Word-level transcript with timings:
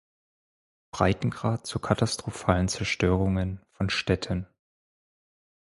Breitengrad 0.89 1.67
zu 1.67 1.77
katastrophalen 1.77 2.67
Zerstörungen 2.69 3.61
von 3.69 3.91
Städten. 3.91 4.47